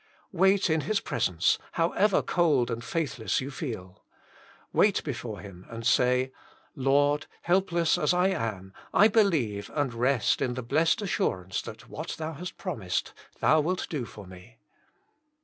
[0.31, 4.03] Wait in His presence, however cold and faithless you feel.
[4.73, 6.31] Wait before Him and say:
[6.67, 12.15] «< Lord, helpless as I am, I believe and rest in the blessed assurance that what
[12.17, 14.57] Thou hast promised Thou wilt do for me."